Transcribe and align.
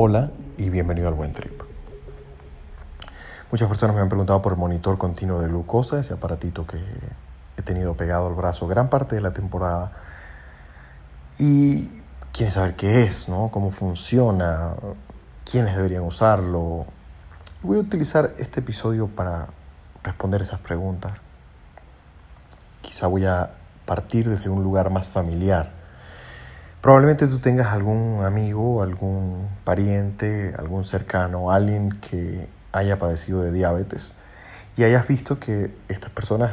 Hola 0.00 0.30
y 0.56 0.70
bienvenido 0.70 1.08
al 1.08 1.14
Buen 1.14 1.32
Trip. 1.32 1.60
Muchas 3.50 3.66
personas 3.66 3.96
me 3.96 4.02
han 4.02 4.08
preguntado 4.08 4.40
por 4.40 4.52
el 4.52 4.58
monitor 4.58 4.96
continuo 4.96 5.40
de 5.40 5.48
glucosa, 5.48 5.98
ese 5.98 6.14
aparatito 6.14 6.68
que 6.68 6.78
he 7.56 7.62
tenido 7.62 7.96
pegado 7.96 8.28
al 8.28 8.34
brazo 8.34 8.68
gran 8.68 8.90
parte 8.90 9.16
de 9.16 9.22
la 9.22 9.32
temporada. 9.32 9.90
Y 11.36 11.88
quieren 12.30 12.52
saber 12.52 12.76
qué 12.76 13.02
es, 13.02 13.28
¿no? 13.28 13.48
cómo 13.50 13.72
funciona, 13.72 14.74
quiénes 15.50 15.74
deberían 15.74 16.04
usarlo. 16.04 16.86
Voy 17.62 17.78
a 17.78 17.80
utilizar 17.80 18.34
este 18.38 18.60
episodio 18.60 19.08
para 19.08 19.48
responder 20.04 20.42
esas 20.42 20.60
preguntas. 20.60 21.10
Quizá 22.82 23.08
voy 23.08 23.24
a 23.24 23.50
partir 23.84 24.28
desde 24.28 24.48
un 24.48 24.62
lugar 24.62 24.90
más 24.90 25.08
familiar 25.08 25.77
Probablemente 26.80 27.26
tú 27.26 27.40
tengas 27.40 27.72
algún 27.72 28.24
amigo, 28.24 28.82
algún 28.82 29.48
pariente, 29.64 30.54
algún 30.56 30.84
cercano, 30.84 31.50
alguien 31.50 31.98
que 32.00 32.48
haya 32.72 32.98
padecido 32.98 33.42
de 33.42 33.52
diabetes 33.52 34.14
y 34.76 34.84
hayas 34.84 35.08
visto 35.08 35.40
que 35.40 35.74
estas 35.88 36.10
personas 36.10 36.52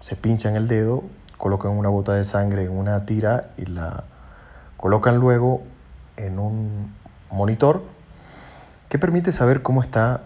se 0.00 0.16
pinchan 0.16 0.54
el 0.54 0.68
dedo, 0.68 1.02
colocan 1.38 1.72
una 1.72 1.88
gota 1.88 2.12
de 2.12 2.26
sangre 2.26 2.64
en 2.64 2.72
una 2.72 3.06
tira 3.06 3.50
y 3.56 3.64
la 3.64 4.04
colocan 4.76 5.16
luego 5.16 5.62
en 6.18 6.38
un 6.38 6.94
monitor 7.30 7.82
que 8.90 8.98
permite 8.98 9.32
saber 9.32 9.62
cómo 9.62 9.80
está 9.80 10.22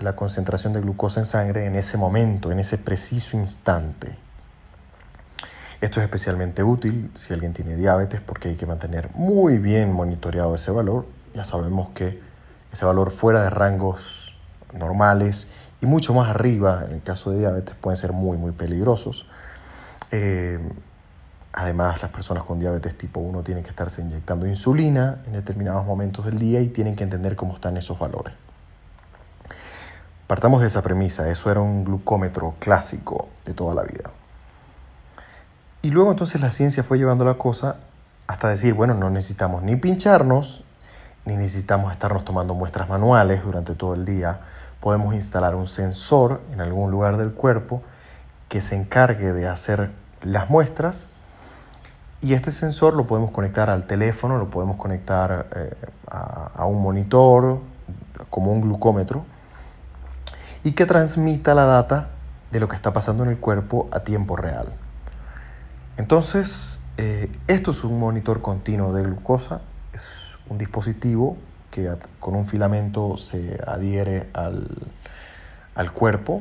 la 0.00 0.14
concentración 0.14 0.72
de 0.72 0.80
glucosa 0.80 1.18
en 1.18 1.26
sangre 1.26 1.66
en 1.66 1.74
ese 1.74 1.98
momento, 1.98 2.52
en 2.52 2.60
ese 2.60 2.78
preciso 2.78 3.36
instante. 3.36 4.16
Esto 5.80 6.00
es 6.00 6.04
especialmente 6.04 6.62
útil 6.62 7.10
si 7.14 7.32
alguien 7.32 7.54
tiene 7.54 7.74
diabetes 7.74 8.20
porque 8.20 8.50
hay 8.50 8.56
que 8.56 8.66
mantener 8.66 9.08
muy 9.14 9.56
bien 9.56 9.92
monitoreado 9.92 10.54
ese 10.54 10.70
valor. 10.70 11.06
Ya 11.34 11.42
sabemos 11.42 11.88
que 11.94 12.20
ese 12.70 12.84
valor 12.84 13.10
fuera 13.10 13.42
de 13.42 13.48
rangos 13.48 14.36
normales 14.74 15.48
y 15.80 15.86
mucho 15.86 16.12
más 16.12 16.28
arriba, 16.28 16.84
en 16.86 16.96
el 16.96 17.02
caso 17.02 17.30
de 17.30 17.38
diabetes, 17.38 17.74
pueden 17.80 17.96
ser 17.96 18.12
muy, 18.12 18.36
muy 18.36 18.52
peligrosos. 18.52 19.26
Eh, 20.10 20.58
además, 21.54 22.02
las 22.02 22.10
personas 22.10 22.42
con 22.42 22.60
diabetes 22.60 22.98
tipo 22.98 23.20
1 23.20 23.42
tienen 23.42 23.64
que 23.64 23.70
estarse 23.70 24.02
inyectando 24.02 24.46
insulina 24.46 25.22
en 25.24 25.32
determinados 25.32 25.86
momentos 25.86 26.26
del 26.26 26.38
día 26.38 26.60
y 26.60 26.68
tienen 26.68 26.94
que 26.94 27.04
entender 27.04 27.36
cómo 27.36 27.54
están 27.54 27.78
esos 27.78 27.98
valores. 27.98 28.34
Partamos 30.26 30.60
de 30.60 30.66
esa 30.66 30.82
premisa, 30.82 31.30
eso 31.30 31.50
era 31.50 31.60
un 31.60 31.84
glucómetro 31.84 32.54
clásico 32.58 33.28
de 33.46 33.54
toda 33.54 33.74
la 33.74 33.82
vida. 33.82 34.10
Y 35.82 35.90
luego 35.90 36.10
entonces 36.10 36.40
la 36.42 36.50
ciencia 36.50 36.82
fue 36.82 36.98
llevando 36.98 37.24
la 37.24 37.34
cosa 37.34 37.76
hasta 38.26 38.48
decir, 38.48 38.74
bueno, 38.74 38.92
no 38.94 39.08
necesitamos 39.08 39.62
ni 39.62 39.76
pincharnos, 39.76 40.62
ni 41.24 41.36
necesitamos 41.36 41.90
estarnos 41.90 42.24
tomando 42.24 42.54
muestras 42.54 42.88
manuales 42.88 43.42
durante 43.42 43.74
todo 43.74 43.94
el 43.94 44.04
día. 44.04 44.40
Podemos 44.80 45.14
instalar 45.14 45.54
un 45.54 45.66
sensor 45.66 46.42
en 46.52 46.60
algún 46.60 46.90
lugar 46.90 47.16
del 47.16 47.32
cuerpo 47.32 47.82
que 48.48 48.60
se 48.60 48.76
encargue 48.76 49.32
de 49.32 49.48
hacer 49.48 49.90
las 50.22 50.50
muestras 50.50 51.08
y 52.20 52.34
este 52.34 52.52
sensor 52.52 52.94
lo 52.94 53.06
podemos 53.06 53.30
conectar 53.30 53.70
al 53.70 53.86
teléfono, 53.86 54.36
lo 54.36 54.50
podemos 54.50 54.76
conectar 54.76 55.46
eh, 55.56 55.74
a, 56.10 56.50
a 56.54 56.66
un 56.66 56.82
monitor 56.82 57.60
como 58.28 58.52
un 58.52 58.60
glucómetro 58.60 59.24
y 60.62 60.72
que 60.72 60.84
transmita 60.84 61.54
la 61.54 61.64
data 61.64 62.10
de 62.50 62.60
lo 62.60 62.68
que 62.68 62.76
está 62.76 62.92
pasando 62.92 63.24
en 63.24 63.30
el 63.30 63.38
cuerpo 63.38 63.88
a 63.92 64.00
tiempo 64.00 64.36
real. 64.36 64.74
Entonces, 66.00 66.80
eh, 66.96 67.30
esto 67.46 67.72
es 67.72 67.84
un 67.84 68.00
monitor 68.00 68.40
continuo 68.40 68.94
de 68.94 69.02
glucosa, 69.02 69.60
es 69.92 70.38
un 70.48 70.56
dispositivo 70.56 71.36
que 71.70 71.94
con 72.20 72.34
un 72.36 72.46
filamento 72.46 73.18
se 73.18 73.60
adhiere 73.66 74.30
al, 74.32 74.66
al 75.74 75.92
cuerpo, 75.92 76.40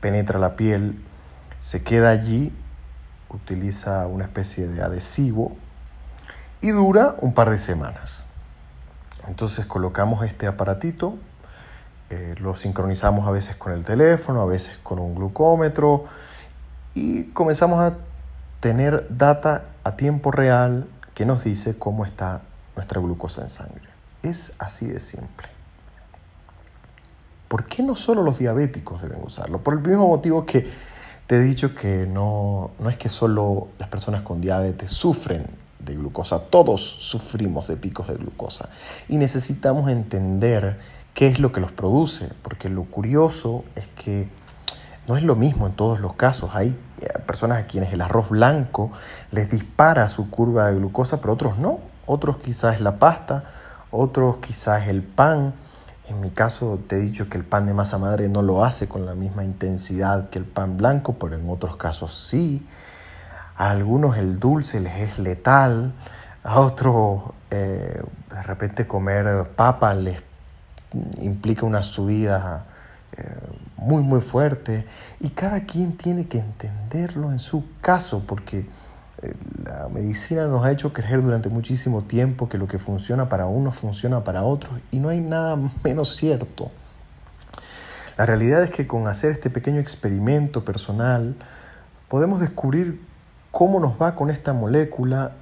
penetra 0.00 0.40
la 0.40 0.56
piel, 0.56 1.00
se 1.60 1.84
queda 1.84 2.10
allí, 2.10 2.52
utiliza 3.28 4.08
una 4.08 4.24
especie 4.24 4.66
de 4.66 4.82
adhesivo 4.82 5.56
y 6.60 6.70
dura 6.70 7.14
un 7.20 7.34
par 7.34 7.50
de 7.50 7.60
semanas. 7.60 8.26
Entonces 9.28 9.64
colocamos 9.64 10.26
este 10.26 10.48
aparatito, 10.48 11.14
eh, 12.10 12.34
lo 12.40 12.56
sincronizamos 12.56 13.28
a 13.28 13.30
veces 13.30 13.54
con 13.54 13.70
el 13.74 13.84
teléfono, 13.84 14.40
a 14.40 14.46
veces 14.46 14.76
con 14.82 14.98
un 14.98 15.14
glucómetro 15.14 16.06
y 16.96 17.26
comenzamos 17.26 17.78
a 17.78 17.94
tener 18.62 19.08
data 19.10 19.64
a 19.82 19.96
tiempo 19.96 20.30
real 20.30 20.86
que 21.14 21.26
nos 21.26 21.42
dice 21.42 21.76
cómo 21.76 22.04
está 22.04 22.42
nuestra 22.76 23.00
glucosa 23.00 23.42
en 23.42 23.50
sangre. 23.50 23.88
Es 24.22 24.52
así 24.60 24.86
de 24.86 25.00
simple. 25.00 25.48
¿Por 27.48 27.64
qué 27.64 27.82
no 27.82 27.96
solo 27.96 28.22
los 28.22 28.38
diabéticos 28.38 29.02
deben 29.02 29.20
usarlo? 29.20 29.58
Por 29.64 29.74
el 29.74 29.80
mismo 29.80 30.06
motivo 30.06 30.46
que 30.46 30.70
te 31.26 31.36
he 31.36 31.40
dicho 31.40 31.74
que 31.74 32.06
no, 32.06 32.70
no 32.78 32.88
es 32.88 32.96
que 32.96 33.08
solo 33.08 33.66
las 33.80 33.88
personas 33.88 34.22
con 34.22 34.40
diabetes 34.40 34.92
sufren 34.92 35.44
de 35.80 35.96
glucosa, 35.96 36.38
todos 36.38 36.82
sufrimos 36.82 37.66
de 37.66 37.76
picos 37.76 38.06
de 38.06 38.14
glucosa 38.14 38.68
y 39.08 39.16
necesitamos 39.16 39.90
entender 39.90 40.78
qué 41.14 41.26
es 41.26 41.40
lo 41.40 41.50
que 41.50 41.58
los 41.58 41.72
produce, 41.72 42.28
porque 42.42 42.68
lo 42.68 42.84
curioso 42.84 43.64
es 43.74 43.88
que 43.88 44.28
no 45.12 45.18
es 45.18 45.24
lo 45.24 45.36
mismo 45.36 45.66
en 45.66 45.74
todos 45.74 46.00
los 46.00 46.14
casos. 46.14 46.54
Hay 46.54 46.74
eh, 46.98 47.18
personas 47.26 47.58
a 47.58 47.66
quienes 47.66 47.92
el 47.92 48.00
arroz 48.00 48.30
blanco 48.30 48.92
les 49.30 49.50
dispara 49.50 50.08
su 50.08 50.30
curva 50.30 50.68
de 50.68 50.76
glucosa, 50.76 51.20
pero 51.20 51.34
otros 51.34 51.58
no. 51.58 51.80
Otros 52.06 52.38
quizás 52.38 52.80
la 52.80 52.98
pasta, 52.98 53.44
otros 53.90 54.36
quizás 54.38 54.88
el 54.88 55.02
pan. 55.02 55.52
En 56.08 56.22
mi 56.22 56.30
caso 56.30 56.80
te 56.88 56.96
he 56.96 56.98
dicho 56.98 57.28
que 57.28 57.36
el 57.36 57.44
pan 57.44 57.66
de 57.66 57.74
masa 57.74 57.98
madre 57.98 58.30
no 58.30 58.40
lo 58.40 58.64
hace 58.64 58.88
con 58.88 59.04
la 59.04 59.14
misma 59.14 59.44
intensidad 59.44 60.30
que 60.30 60.38
el 60.38 60.46
pan 60.46 60.78
blanco, 60.78 61.16
pero 61.20 61.34
en 61.34 61.46
otros 61.50 61.76
casos 61.76 62.16
sí. 62.16 62.66
A 63.58 63.68
algunos 63.68 64.16
el 64.16 64.40
dulce 64.40 64.80
les 64.80 64.98
es 64.98 65.18
letal, 65.18 65.92
a 66.42 66.58
otros 66.58 67.20
eh, 67.50 68.02
de 68.30 68.42
repente 68.44 68.86
comer 68.86 69.50
papa 69.56 69.92
les 69.92 70.22
implica 71.20 71.66
una 71.66 71.82
subida 71.82 72.64
muy 73.76 74.02
muy 74.02 74.20
fuerte 74.20 74.86
y 75.20 75.30
cada 75.30 75.64
quien 75.64 75.96
tiene 75.96 76.26
que 76.26 76.38
entenderlo 76.38 77.32
en 77.32 77.40
su 77.40 77.64
caso 77.80 78.22
porque 78.26 78.66
eh, 79.22 79.34
la 79.64 79.88
medicina 79.88 80.46
nos 80.46 80.64
ha 80.64 80.70
hecho 80.70 80.92
creer 80.92 81.22
durante 81.22 81.48
muchísimo 81.48 82.02
tiempo 82.02 82.48
que 82.48 82.58
lo 82.58 82.66
que 82.66 82.78
funciona 82.78 83.28
para 83.28 83.46
unos 83.46 83.76
funciona 83.76 84.24
para 84.24 84.44
otros 84.44 84.80
y 84.90 84.98
no 84.98 85.08
hay 85.08 85.20
nada 85.20 85.58
menos 85.84 86.16
cierto. 86.16 86.70
La 88.16 88.26
realidad 88.26 88.62
es 88.62 88.70
que 88.70 88.86
con 88.86 89.06
hacer 89.08 89.32
este 89.32 89.50
pequeño 89.50 89.80
experimento 89.80 90.64
personal 90.64 91.34
podemos 92.08 92.40
descubrir 92.40 93.00
cómo 93.50 93.80
nos 93.80 94.00
va 94.00 94.14
con 94.14 94.30
esta 94.30 94.52
molécula 94.52 95.32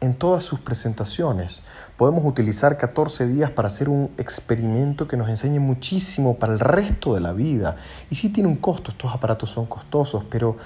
en 0.00 0.14
todas 0.14 0.44
sus 0.44 0.60
presentaciones. 0.60 1.62
Podemos 1.96 2.24
utilizar 2.24 2.78
14 2.78 3.26
días 3.26 3.50
para 3.50 3.68
hacer 3.68 3.88
un 3.88 4.10
experimento 4.16 5.08
que 5.08 5.16
nos 5.16 5.28
enseñe 5.28 5.58
muchísimo 5.58 6.36
para 6.36 6.52
el 6.52 6.60
resto 6.60 7.14
de 7.14 7.20
la 7.20 7.32
vida. 7.32 7.76
Y 8.10 8.14
sí 8.14 8.28
tiene 8.28 8.48
un 8.48 8.56
costo, 8.56 8.90
estos 8.90 9.12
aparatos 9.12 9.50
son 9.50 9.66
costosos, 9.66 10.24
pero 10.30 10.56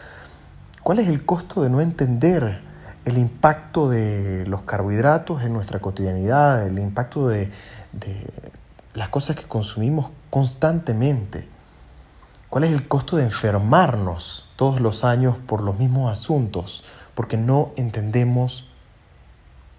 ¿cuál 0.82 0.98
es 0.98 1.08
el 1.08 1.24
costo 1.24 1.62
de 1.62 1.70
no 1.70 1.80
entender 1.80 2.60
el 3.04 3.18
impacto 3.18 3.88
de 3.88 4.44
los 4.46 4.62
carbohidratos 4.62 5.42
en 5.42 5.52
nuestra 5.52 5.80
cotidianidad, 5.80 6.66
el 6.66 6.78
impacto 6.78 7.28
de, 7.28 7.50
de 7.92 8.26
las 8.94 9.08
cosas 9.08 9.36
que 9.36 9.44
consumimos 9.44 10.10
constantemente? 10.28 11.48
¿Cuál 12.50 12.64
es 12.64 12.72
el 12.72 12.86
costo 12.86 13.16
de 13.16 13.22
enfermarnos 13.22 14.50
todos 14.56 14.78
los 14.78 15.04
años 15.04 15.38
por 15.46 15.62
los 15.62 15.78
mismos 15.78 16.12
asuntos? 16.12 16.84
Porque 17.14 17.38
no 17.38 17.72
entendemos 17.76 18.71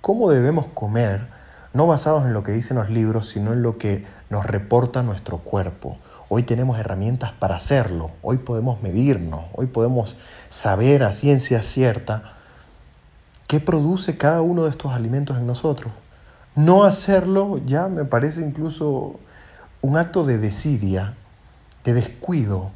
cómo 0.04 0.30
debemos 0.30 0.66
comer, 0.74 1.30
no 1.72 1.88
basados 1.88 2.26
en 2.26 2.34
lo 2.34 2.44
que 2.44 2.52
dicen 2.52 2.76
los 2.76 2.90
libros, 2.90 3.30
sino 3.30 3.54
en 3.54 3.64
lo 3.64 3.78
que 3.78 4.06
nos 4.30 4.46
reporta 4.46 5.02
nuestro 5.02 5.38
cuerpo. 5.38 5.98
Hoy 6.28 6.44
tenemos 6.44 6.78
herramientas 6.78 7.32
para 7.32 7.56
hacerlo, 7.56 8.12
hoy 8.22 8.40
podemos 8.40 8.82
medirnos, 8.82 9.46
hoy 9.54 9.68
podemos 9.68 10.18
saber 10.50 11.06
a 11.06 11.14
ciencia 11.14 11.64
cierta 11.64 12.34
qué 13.48 13.62
produce 13.62 14.18
cada 14.18 14.42
uno 14.42 14.66
de 14.66 14.72
estos 14.72 14.92
alimentos 14.92 15.38
en 15.38 15.48
nosotros. 15.48 15.94
No 16.54 16.84
hacerlo 16.84 17.62
ya 17.66 17.88
me 17.88 18.04
parece 18.04 18.42
incluso 18.42 19.22
un 19.82 19.96
acto 19.96 20.26
de 20.26 20.38
desidia, 20.38 21.14
de 21.86 21.94
descuido, 21.94 22.72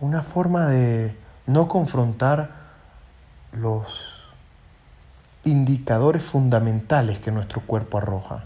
una 0.00 0.22
forma 0.22 0.66
de 0.66 1.16
no 1.46 1.68
confrontar 1.68 2.50
los 3.52 4.19
indicadores 5.44 6.22
fundamentales 6.22 7.18
que 7.18 7.32
nuestro 7.32 7.62
cuerpo 7.62 7.98
arroja. 7.98 8.44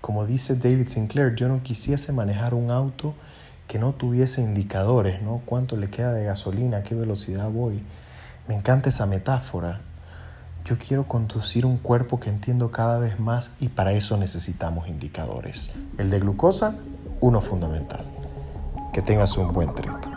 Como 0.00 0.26
dice 0.26 0.54
David 0.54 0.88
Sinclair, 0.88 1.34
yo 1.34 1.48
no 1.48 1.62
quisiese 1.62 2.12
manejar 2.12 2.54
un 2.54 2.70
auto 2.70 3.14
que 3.66 3.78
no 3.78 3.92
tuviese 3.92 4.42
indicadores, 4.42 5.22
¿no? 5.22 5.40
¿Cuánto 5.44 5.76
le 5.76 5.90
queda 5.90 6.12
de 6.12 6.24
gasolina? 6.24 6.78
¿A 6.78 6.82
qué 6.82 6.94
velocidad 6.94 7.48
voy? 7.48 7.82
Me 8.46 8.54
encanta 8.54 8.90
esa 8.90 9.06
metáfora. 9.06 9.80
yo 10.64 10.78
quiero 10.78 11.04
conducir 11.06 11.64
un 11.64 11.76
cuerpo 11.76 12.18
que 12.18 12.28
entiendo 12.28 12.72
cada 12.72 12.98
vez 12.98 13.20
más 13.20 13.52
y 13.60 13.68
para 13.68 13.92
eso 13.92 14.16
necesitamos 14.16 14.88
indicadores. 14.88 15.70
El 15.96 16.10
de 16.10 16.18
glucosa, 16.18 16.74
uno 17.20 17.40
fundamental. 17.40 18.04
Que 18.92 19.00
tengas 19.00 19.36
un 19.38 19.52
buen 19.52 19.72
trip. 19.74 20.15